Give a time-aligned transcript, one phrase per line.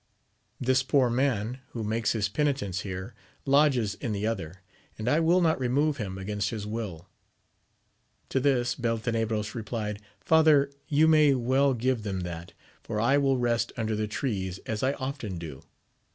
[0.59, 3.13] This poor man, who makes his penitence here,
[3.45, 4.63] lodges in the other,
[4.97, 7.07] and I will not remove him against his will.
[8.29, 10.01] To this Belte nebros replied.
[10.19, 14.81] Father, you may well give them that, for I will rest under the trees, as
[14.81, 15.61] I often do.